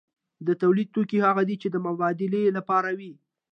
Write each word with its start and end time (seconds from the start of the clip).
د 0.47 0.49
تولید 0.61 0.87
توکي 0.95 1.19
هغه 1.27 1.43
دي 1.49 1.55
چې 1.61 1.67
د 1.71 1.75
مبادلې 1.87 2.41
لپاره 2.57 2.89
وي. 2.97 3.11